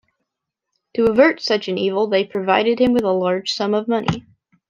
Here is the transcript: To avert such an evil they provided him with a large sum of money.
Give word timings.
To 0.95 1.05
avert 1.05 1.41
such 1.43 1.67
an 1.67 1.77
evil 1.77 2.07
they 2.07 2.25
provided 2.25 2.79
him 2.79 2.91
with 2.93 3.03
a 3.03 3.11
large 3.11 3.51
sum 3.51 3.75
of 3.75 3.87
money. 3.87 4.25